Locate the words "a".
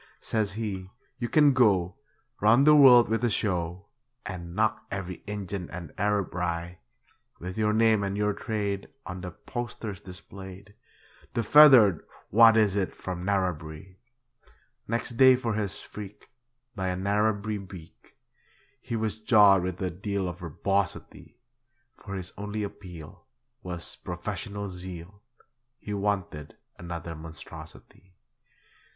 3.23-3.29, 16.87-16.95, 19.83-19.91